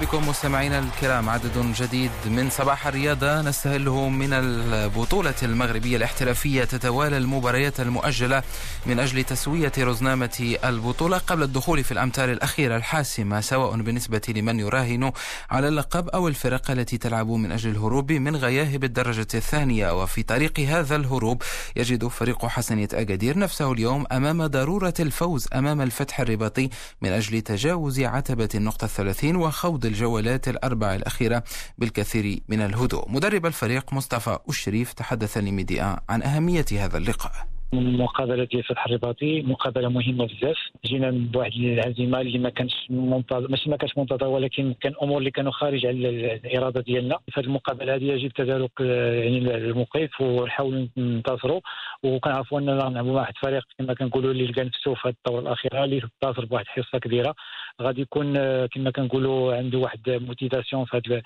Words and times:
بكم 0.00 0.28
مستمعينا 0.28 0.78
الكرام. 0.78 1.28
عدد 1.28 1.72
جديد 1.74 2.10
من 2.26 2.50
صباح 2.50 2.86
الرياضة 2.86 3.42
نستهله 3.42 4.08
من 4.08 4.32
البطولة 4.32 5.34
المغربية 5.42 5.96
الاحترافية 5.96 6.64
تتوالى 6.64 7.16
المباريات 7.16 7.80
المؤجلة 7.80 8.42
من 8.86 8.98
أجل 8.98 9.24
تسوية 9.24 9.72
رزنامة 9.78 10.56
البطولة 10.64 11.18
قبل 11.18 11.42
الدخول 11.42 11.84
في 11.84 11.92
الأمتار 11.92 12.32
الأخيرة 12.32 12.76
الحاسمة 12.76 13.40
سواء 13.40 13.76
بالنسبة 13.76 14.22
لمن 14.28 14.60
يراهن 14.60 15.12
على 15.50 15.68
اللقب 15.68 16.08
أو 16.08 16.28
الفرق 16.28 16.70
التي 16.70 16.98
تلعب 16.98 17.30
من 17.30 17.52
أجل 17.52 17.70
الهروب 17.70 18.12
من 18.12 18.36
غياهب 18.36 18.84
الدرجة 18.84 19.28
الثانية. 19.34 20.02
وفي 20.02 20.22
طريق 20.22 20.60
هذا 20.60 20.96
الهروب 20.96 21.42
يجد 21.76 22.08
فريق 22.08 22.46
حسنية 22.46 22.88
أكادير 22.92 23.38
نفسه 23.38 23.72
اليوم 23.72 24.06
أمام 24.12 24.46
ضرورة 24.46 24.94
الفوز 25.00 25.48
أمام 25.54 25.80
الفتح 25.80 26.20
الرباطي 26.20 26.70
من 27.02 27.12
أجل 27.12 27.40
تجاوز 27.40 28.00
عتبة 28.00 28.48
النقطة 28.54 28.84
الثلاثين 28.84 29.36
وخوض 29.36 29.89
الجولات 29.90 30.48
الأربع 30.48 30.94
الأخيرة 30.94 31.42
بالكثير 31.78 32.40
من 32.48 32.60
الهدوء. 32.60 33.10
مدرب 33.10 33.46
الفريق 33.46 33.92
مصطفى 33.92 34.38
الشريف 34.48 34.92
تحدث 34.92 35.36
لميديا 35.36 35.96
عن 36.08 36.22
أهمية 36.22 36.66
هذا 36.72 36.96
اللقاء. 36.98 37.59
المقابله 37.74 38.44
ديال 38.44 38.62
فتح 38.62 38.86
الرباطي 38.86 39.42
مقابلة 39.42 39.88
مهمة 39.88 40.26
بزاف. 40.26 40.56
جينا 40.86 41.10
بواحد 41.10 41.52
العزيمه 41.52 42.20
اللي 42.20 42.38
ما 42.38 42.48
كانش 42.48 42.72
منتظر 42.90 43.50
ماشي 43.50 43.70
ما 43.70 43.76
كانش 43.76 43.98
منتظر 43.98 44.26
ولكن 44.26 44.74
كان 44.80 44.92
أمور 45.02 45.18
اللي 45.18 45.30
كانوا 45.30 45.52
خارج 45.52 45.86
على 45.86 46.08
الإرادة 46.34 46.80
ديالنا. 46.80 47.18
في 47.30 47.40
هذه 47.40 47.46
المقابلة 47.46 47.94
هذه 47.94 48.04
يجب 48.04 48.32
تدارك 48.32 48.80
يعني 48.80 49.38
الموقف 49.38 50.20
ونحاولوا 50.20 50.86
ننتصروا. 50.96 51.60
وكنعرفوا 52.02 52.60
أننا 52.60 52.88
نلعبوا 52.88 53.12
مع 53.12 53.20
واحد 53.20 53.32
الفريق 53.36 53.64
كما 53.78 53.94
كنقولوا 53.94 54.30
اللي 54.32 54.46
لقى 54.46 54.64
نفسه 54.64 54.94
في 54.94 55.08
هذه 55.08 55.14
الدورة 55.26 55.40
الأخيرة 55.42 55.84
اللي 55.84 56.02
انتصر 56.24 56.44
بواحد 56.44 56.64
الحصة 56.64 56.98
كبيرة. 56.98 57.34
غادي 57.82 58.00
يكون 58.00 58.34
كما 58.66 58.90
كنقولوا 58.90 59.54
عنده 59.54 59.78
واحد 59.78 60.00
موتيفاسيون 60.10 60.84
في 60.84 60.96
هذه 60.96 61.22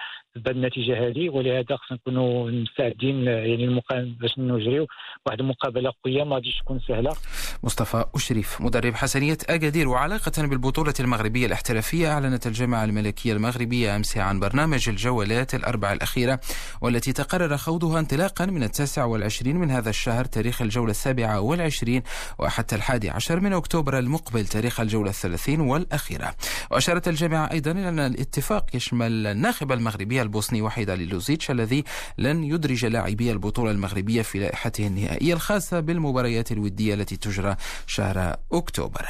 النتيجة 0.49 1.07
هذه. 1.09 1.31
ولهذا 1.31 1.77
خصنا 1.77 1.99
نكونوا 2.07 2.51
مستعدين 2.51 3.25
يعني 3.27 3.81
باش 3.91 4.39
نجريو 4.39 4.87
واحد 5.27 5.41
المقابلة 5.41 5.93
قوية. 6.05 6.34
ما 6.35 6.39
غاديش 6.39 6.59
تكون 6.59 6.81
سهلة. 6.89 7.17
مصطفى 7.65 8.05
أشريف. 8.15 8.61
مدرب 8.61 8.95
حسنية 8.95 9.39
أكادير 9.49 9.89
وعلاقة 9.89 10.33
بالبطولة 10.43 10.95
المغربية 11.01 11.47
الاحترافية 11.47 12.13
أعلنت 12.13 12.47
الجامعة 12.47 12.85
الملكية 12.85 13.33
المغربية 13.33 13.97
أمس 13.97 14.17
عن 14.17 14.41
برنامج 14.41 14.89
الجولات 14.89 15.55
الأربع 15.55 15.93
الأخيرة 15.93 16.41
والتي 16.81 17.13
تقرر 17.13 17.57
خوضها 17.57 18.01
انطلاقا 18.01 18.47
من 18.47 18.63
التاسع 18.63 19.05
والعشرين 19.05 19.57
من 19.57 19.71
هذا 19.71 19.91
الشهر 19.91 20.25
تاريخ 20.25 20.63
الجولة 20.63 20.91
السابعة 20.91 21.41
والعشرين 21.41 22.03
وحتى 22.39 22.77
الحادي 22.77 23.11
عشر 23.11 23.41
من 23.41 23.53
أكتوبر 23.53 23.99
المقبل 23.99 24.47
تاريخ 24.47 24.81
الجولة 24.81 25.11
الثلاثين 25.11 25.61
والأخيرة. 25.61 26.35
وأشارت 26.71 27.09
الجامعة 27.09 27.51
أيضا 27.51 27.71
إلى 27.71 27.89
أن 27.89 27.99
الاتفاق 27.99 28.77
يشمل 28.77 29.27
الناخب 29.27 29.73
المغربي 29.73 30.23
البوسني 30.23 30.63
وحيد 30.63 30.91
لوزيتش 30.91 31.51
الذي 31.51 31.85
لن 32.19 32.45
يدرج 32.45 32.87
لاعبي 32.87 33.33
البطولة 33.33 33.71
المغربية 33.71 34.23
في 34.23 34.39
لائحته 34.39 34.87
النهائية 34.87 35.35
الخاصة 35.35 35.81
بالمباراة 35.81 36.25
المباريات 36.25 36.53
الودية 36.53 36.95
التي 36.95 37.17
تجرى 37.17 37.54
شهر 37.87 38.37
أكتوبر. 38.53 39.07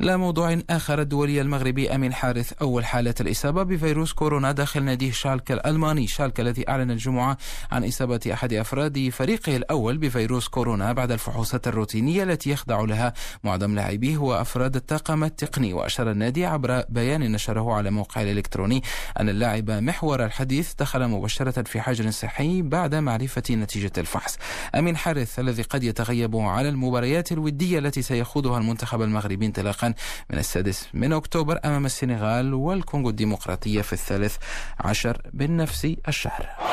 لا 0.00 0.16
موضوع 0.16 0.58
آخر 0.70 1.00
الدولي 1.00 1.40
المغربي 1.40 1.94
أمين 1.94 2.12
حارث 2.12 2.52
أول 2.52 2.84
حالة 2.84 3.14
الإصابة 3.20 3.62
بفيروس 3.62 4.12
كورونا 4.12 4.52
داخل 4.52 4.82
ناديه 4.82 5.12
شالك 5.12 5.52
الألماني. 5.52 6.06
شالك 6.06 6.40
الذي 6.40 6.68
أعلن 6.68 6.90
الجمعة 6.90 7.38
عن 7.72 7.84
إصابة 7.84 8.20
أحد 8.32 8.52
أفراد 8.52 9.08
فريقه 9.08 9.56
الأول 9.56 9.98
بفيروس 9.98 10.48
كورونا 10.48 10.92
بعد 10.92 11.12
الفحوصات 11.12 11.68
الروتينية 11.68 12.22
التي 12.22 12.50
يخضع 12.50 12.80
لها 12.80 13.12
معظم 13.44 13.74
لاعبيه 13.74 14.18
وأفراد 14.18 14.76
الطاقم 14.76 15.24
التقني. 15.24 15.72
وأشار 15.72 16.10
النادي 16.10 16.46
عبر 16.46 16.84
بيان 16.88 17.32
نشره 17.32 17.72
على 17.72 17.90
موقعه 17.90 18.22
الإلكتروني 18.22 18.82
أن 19.20 19.28
اللاعب 19.28 19.70
محور 19.70 20.24
الحديث 20.24 20.74
دخل 20.74 21.08
مباشرة 21.08 21.62
في 21.62 21.80
حجر 21.80 22.10
صحي 22.10 22.62
بعد 22.62 22.94
معرفة 22.94 23.42
نتيجة 23.50 23.92
الفحص. 23.98 24.38
أمين 24.74 24.96
حارث 24.96 25.38
الذي 25.38 25.62
قد 25.62 25.84
يتغيب 25.84 26.36
على 26.36 26.68
المباريات 26.68 27.32
الودية 27.32 27.71
التي 27.78 28.02
سيخوضها 28.02 28.58
المنتخب 28.58 29.02
المغربي 29.02 29.46
انطلاقا 29.46 29.94
من 30.30 30.38
السادس 30.38 30.88
من 30.94 31.12
أكتوبر 31.12 31.60
أمام 31.64 31.86
السنغال 31.86 32.54
والكونغو 32.54 33.10
الديمقراطية 33.10 33.82
في 33.82 33.92
الثالث 33.92 34.36
عشر 34.80 35.22
من 35.34 35.56
نفس 35.56 35.96
الشهر. 36.08 36.71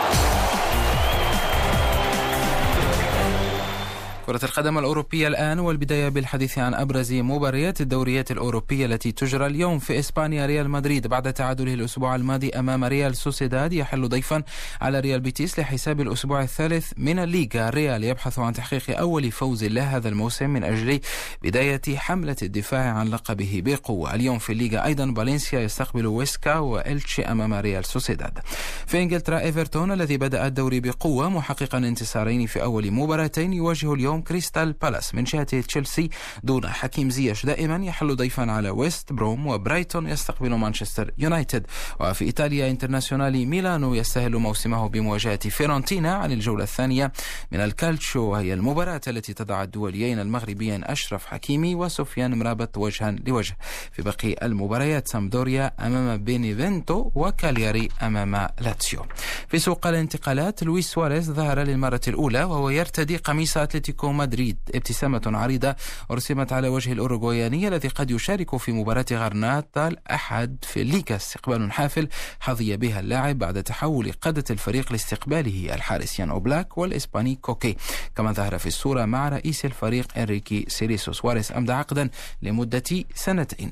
كرة 4.30 4.46
القدم 4.46 4.78
الأوروبية 4.78 5.28
الآن 5.28 5.60
والبداية 5.60 6.10
بالحديث 6.10 6.58
عن 6.58 6.74
أبرز 6.74 7.14
مباريات 7.14 7.82
الدوريات 7.82 8.32
الأوروبية 8.32 8.86
التي 8.86 9.12
تجرى 9.12 9.46
اليوم 9.46 9.80
في 9.80 10.00
إسبانيا 10.00 10.46
ريال 10.46 10.70
مدريد 10.70 11.08
بعد 11.08 11.34
تعادله 11.34 11.74
الأسبوع 11.74 12.16
الماضي 12.16 12.50
أمام 12.50 12.84
ريال 12.84 13.16
سوسيداد 13.16 13.74
يحل 13.74 14.10
ضيفا 14.10 14.44
على 14.82 15.00
ريال 15.00 15.20
بيتيس 15.20 15.60
لحساب 15.60 16.02
الأسبوع 16.02 16.42
الثالث 16.44 16.92
من 16.98 17.20
الليغا. 17.20 17.70
ريال 17.70 18.04
يبحث 18.04 18.40
عن 18.40 18.54
تحقيق 18.54 19.00
أول 19.00 19.32
فوز 19.32 19.64
له 19.64 19.98
هذا 19.98 20.10
الموسم 20.10 20.50
من 20.50 20.64
أجل 20.64 21.00
بداية 21.44 21.82
حملة 21.96 22.36
الدفاع 22.42 22.94
عن 22.94 23.08
لقبه 23.08 23.62
بقوة. 23.66 24.16
اليوم 24.16 24.40
في 24.40 24.54
الليغا 24.54 24.86
أيضا 24.86 25.14
فالنسيا 25.18 25.60
يستقبل 25.60 26.08
ويسكا 26.08 26.58
وإلتشي 26.58 27.22
أمام 27.26 27.54
ريال 27.54 27.86
سوسيداد. 27.86 28.40
في 28.88 29.02
إنجلترا 29.04 29.40
إيفرتون 29.40 29.92
الذي 29.92 30.18
بدأ 30.18 30.48
الدوري 30.48 30.80
بقوة 30.80 31.30
محققا 31.30 31.78
انتصارين 31.78 32.46
في 32.46 32.64
أول 32.64 32.92
مباراتين 32.92 33.54
يواجه 33.54 33.94
اليوم 33.94 34.19
اليوم 34.20 34.28
كريستال 34.28 34.74
بالاس 34.74 35.16
من 35.16 35.24
جهة 35.24 35.44
تشيلسي 35.44 36.10
دون 36.44 36.68
حكيم 36.68 37.10
زياش. 37.10 37.46
دائما 37.46 37.86
يحل 37.86 38.16
ضيفا 38.16 38.52
على 38.52 38.70
ويست 38.70 39.14
بروم 39.14 39.48
وبرايتون 39.48 40.08
يستقبل 40.08 40.50
مانشستر 40.50 41.12
يونايتد. 41.18 41.66
وفي 42.00 42.26
إيطاليا 42.26 42.70
انترناسيونالي 42.70 43.46
ميلانو 43.46 43.96
يستهل 43.96 44.38
موسمه 44.38 44.90
بمواجهة 44.90 45.50
فيرونتينا 45.50 46.14
عن 46.14 46.32
الجولة 46.32 46.64
الثانية 46.64 47.12
من 47.52 47.60
الكالتشو 47.60 48.22
وهي 48.22 48.54
المباراة 48.54 49.02
التي 49.08 49.34
تضع 49.34 49.64
الدوليين 49.64 50.20
المغربيين 50.20 50.84
أشرف 50.84 51.26
حكيمي 51.26 51.76
وسفيان 51.76 52.40
مرابط 52.40 52.78
وجها 52.78 53.12
لوجه. 53.12 53.58
في 53.92 54.02
باقي 54.02 54.36
المباريات 54.44 55.08
سامدوريا 55.08 55.72
أمام 55.80 56.24
بينيفنتو 56.24 57.12
وكالياري 57.16 57.90
أمام 58.02 58.50
لاتسيو. 58.62 59.06
في 59.48 59.60
سوق 59.60 59.88
الانتقالات 59.88 60.64
لويس 60.64 60.92
سواريز 60.92 61.32
ظهر 61.32 61.60
للمرة 61.60 62.02
الأولى 62.08 62.44
وهو 62.44 62.70
يرتدي 62.70 63.18
قميص 63.18 63.58
أتلتيكو 63.58 64.09
مدريد 64.12 64.58
ابتسامة 64.76 65.22
عريضة 65.26 65.76
ارتسمت 66.12 66.54
على 66.54 66.68
وجه 66.68 66.92
الأوروغوياني 66.92 67.68
الذي 67.68 67.88
قد 67.88 68.12
يشارك 68.12 68.58
في 68.58 68.72
مباراة 68.72 69.06
غرناطة 69.12 69.88
الأحد 69.88 70.58
في 70.62 70.82
الليغا. 70.82 71.16
استقبال 71.16 71.72
حافل 71.72 72.08
حظي 72.40 72.78
بها 72.78 73.00
اللاعب 73.00 73.38
بعد 73.38 73.64
تحول 73.64 74.12
قادة 74.12 74.44
الفريق 74.50 74.92
لاستقباله 74.92 75.76
الحارس 75.76 76.20
يان 76.20 76.30
أوبلاك 76.30 76.78
والإسباني 76.78 77.36
كوكي. 77.36 77.76
كما 78.16 78.32
ظهر 78.32 78.58
في 78.58 78.68
الصورة 78.68 79.06
مع 79.06 79.30
رئيس 79.30 79.66
الفريق 79.66 80.18
إنريكي 80.18 80.66
سيريسو 80.68 81.12
سواريز 81.12 81.52
أمضى 81.52 81.74
عقدا 81.74 82.10
لمدة 82.42 82.84
سنتين. 83.16 83.72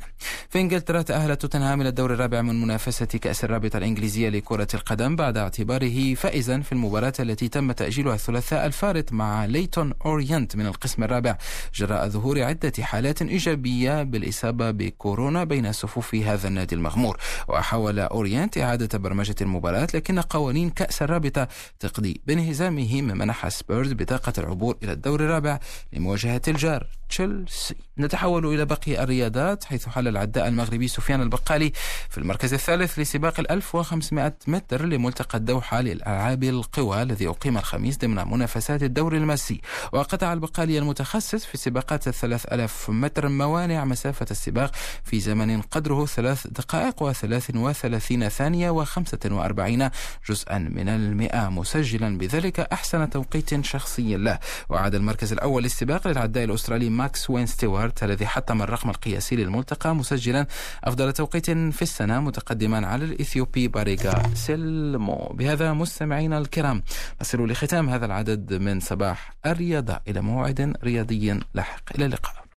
في 0.50 0.60
إنجلترا 0.62 1.02
تأهل 1.02 1.36
توتنهام 1.36 1.82
إلى 1.82 1.90
الدور 1.90 2.14
الرابع 2.14 2.42
من 2.42 2.62
منافسة 2.62 3.06
كأس 3.06 3.44
الرابطة 3.44 3.78
الإنجليزية 3.78 4.30
لكرة 4.30 4.68
القدم 4.74 5.16
بعد 5.16 5.38
اعتباره 5.38 6.14
فائزا 6.14 6.60
في 6.60 6.72
المباراة 6.72 7.14
التي 7.20 7.48
تم 7.48 7.72
تأجيلها 7.72 8.16
الثلاثاء 8.16 8.66
الفارط 8.66 9.14
مع 9.14 9.46
ليتون 9.46 9.94
أوري 10.06 10.27
أورينت 10.28 10.56
من 10.56 10.66
القسم 10.66 11.04
الرابع. 11.04 11.38
جراء 11.76 12.10
ظهور 12.10 12.44
عدة 12.44 12.72
حالات 12.80 13.22
إيجابية 13.22 14.04
بالإصابة 14.04 14.72
بكورونا 14.72 15.44
بين 15.44 15.72
صفوف 15.72 16.16
هذا 16.16 16.48
النادي 16.48 16.76
المغمور. 16.76 17.18
وحاول 17.48 18.00
أورينت 18.00 18.58
إعادة 18.58 18.98
برمجة 18.98 19.36
المباراة 19.42 19.88
لكن 19.94 20.20
قوانين 20.20 20.70
كأس 20.70 21.02
الرابطة 21.02 21.48
تقضي 21.80 22.22
بانهزامه 22.28 23.02
منح 23.02 23.48
سبيرز 23.48 23.94
بطاقة 23.94 24.34
العبور 24.38 24.78
إلى 24.84 24.92
الدور 24.92 25.20
الرابع 25.20 25.60
لمواجهة 25.94 26.42
الجار 26.48 26.88
تشيلسي. 27.10 27.76
نتحول 28.00 28.46
إلى 28.46 28.66
باقي 28.66 29.04
الرياضات 29.04 29.64
حيث 29.64 29.88
حل 29.88 30.08
العداء 30.08 30.48
المغربي 30.48 30.88
سفيان 30.88 31.22
البقالي 31.22 31.72
في 32.10 32.18
المركز 32.18 32.54
الثالث 32.54 33.00
لسباق 33.00 33.40
ال 33.40 33.52
1500 33.52 34.34
متر 34.48 34.86
لملتقى 34.86 35.38
الدوحة 35.38 35.82
للألعاب 35.82 36.44
القوى 36.44 37.02
الذي 37.02 37.28
أقيم 37.28 37.58
الخميس 37.58 37.98
ضمن 37.98 38.32
منافسات 38.32 38.84
الدوري 38.84 39.18
الماسي. 39.18 39.62
وقطع 40.08 40.34
البقالي 40.34 40.78
المتخصص 40.78 41.46
في 41.46 41.58
سباقات 41.58 42.08
الثلاث 42.08 42.46
ألاف 42.46 42.90
متر 42.90 43.28
موانع 43.28 43.86
مسافة 43.86 44.26
السباق 44.32 44.72
في 45.04 45.20
زمن 45.20 45.62
قدره 45.62 46.06
ثلاث 46.06 46.48
دقائق 46.48 47.04
وثلاث 47.04 47.52
وثلاثين 47.56 48.30
ثانية 48.30 48.70
وخمسة 48.70 49.20
وأربعين 49.26 49.90
جزءا 50.30 50.58
من 50.58 50.90
المئة. 50.90 51.50
مسجلا 51.50 52.18
بذلك 52.18 52.60
أحسن 52.60 53.10
توقيت 53.10 53.66
شخصي 53.66 54.18
له. 54.18 54.40
وعاد 54.70 54.96
المركز 54.96 55.32
الأول 55.34 55.64
للسباق 55.64 56.08
للعداء 56.08 56.44
الأسترالي 56.44 56.90
ماكس 56.90 57.30
وين 57.30 57.46
ستيوارت 57.46 58.04
الذي 58.04 58.28
حطم 58.28 58.62
الرقم 58.62 58.90
القياسي 58.90 59.36
للملتقى. 59.36 59.96
مسجلا 59.96 60.48
أفضل 60.84 61.14
توقيت 61.14 61.52
في 61.52 61.82
السنة 61.82 62.20
متقدما 62.20 62.88
على 62.88 63.06
الإثيوبي 63.06 63.68
باريغا 63.68 64.24
سيلمو. 64.34 65.32
بهذا 65.34 65.74
مستمعينا 65.74 66.38
الكرام 66.38 66.84
نصل 67.22 67.48
لختام 67.48 67.90
هذا 67.90 68.06
العدد 68.06 68.54
من 68.54 68.80
صباح 68.80 69.38
الرياضة. 69.46 69.97
إلى 70.08 70.22
موعد 70.22 70.74
رياضي 70.84 71.40
لاحق. 71.54 71.82
إلى 71.96 72.06
اللقاء. 72.06 72.37